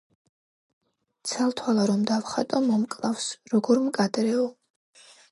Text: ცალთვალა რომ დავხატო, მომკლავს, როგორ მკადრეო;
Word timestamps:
ცალთვალა 1.31 1.83
რომ 1.91 2.07
დავხატო, 2.11 2.61
მომკლავს, 2.69 3.27
როგორ 3.53 3.83
მკადრეო; 3.83 4.47